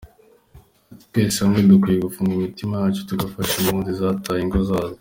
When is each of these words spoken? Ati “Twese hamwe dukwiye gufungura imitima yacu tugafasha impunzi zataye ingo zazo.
Ati 0.91 1.03
“Twese 1.09 1.37
hamwe 1.43 1.59
dukwiye 1.69 1.97
gufungura 2.05 2.37
imitima 2.39 2.73
yacu 2.83 3.01
tugafasha 3.09 3.53
impunzi 3.57 3.91
zataye 3.99 4.41
ingo 4.43 4.59
zazo. 4.69 4.89